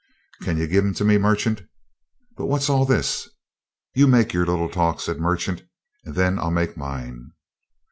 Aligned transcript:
"Can 0.41 0.57
you 0.57 0.65
give 0.65 0.83
'em 0.83 0.95
to 0.95 1.05
me, 1.05 1.19
Merchant? 1.19 1.61
But 2.35 2.47
what's 2.47 2.71
all 2.71 2.85
this?" 2.85 3.29
"You 3.93 4.07
make 4.07 4.33
your 4.33 4.47
little 4.47 4.67
talk," 4.67 4.99
said 4.99 5.19
Merchant, 5.19 5.61
"and 6.03 6.15
then 6.15 6.39
I'll 6.39 6.49
make 6.49 6.75
mine." 6.75 7.33